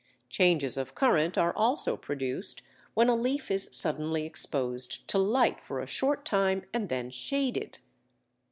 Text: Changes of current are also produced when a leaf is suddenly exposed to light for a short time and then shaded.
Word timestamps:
Changes 0.29 0.77
of 0.77 0.95
current 0.95 1.37
are 1.37 1.55
also 1.55 1.95
produced 1.95 2.63
when 2.95 3.07
a 3.07 3.13
leaf 3.15 3.51
is 3.51 3.69
suddenly 3.71 4.25
exposed 4.25 5.07
to 5.07 5.19
light 5.19 5.61
for 5.63 5.79
a 5.79 5.85
short 5.85 6.25
time 6.25 6.65
and 6.73 6.89
then 6.89 7.11
shaded. 7.11 7.77